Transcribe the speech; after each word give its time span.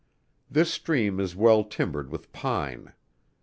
This 0.49 0.73
stream 0.73 1.19
is 1.19 1.35
well 1.35 1.63
timbered 1.63 2.09
with 2.09 2.31
pine. 2.33 2.93